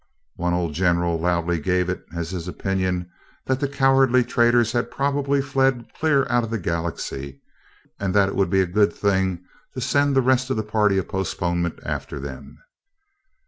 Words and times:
One 0.35 0.55
old 0.55 0.73
general 0.73 1.19
loudly 1.19 1.59
gave 1.59 1.87
it 1.87 2.03
as 2.11 2.31
his 2.31 2.47
opinion 2.47 3.07
that 3.45 3.59
the 3.59 3.67
cowardly 3.67 4.23
traitors 4.23 4.71
had 4.71 4.89
probably 4.89 5.43
fled 5.43 5.91
clear 5.93 6.25
out 6.27 6.43
of 6.43 6.49
the 6.49 6.57
Galaxy, 6.57 7.39
and 7.99 8.11
that 8.15 8.27
it 8.29 8.35
would 8.35 8.49
be 8.49 8.61
a 8.61 8.65
good 8.65 8.93
thing 8.95 9.45
to 9.75 9.79
send 9.79 10.15
the 10.15 10.21
rest 10.23 10.49
of 10.49 10.57
the 10.57 10.63
Party 10.63 10.97
of 10.97 11.07
Postponement 11.07 11.77
after 11.85 12.19
them. 12.19 12.57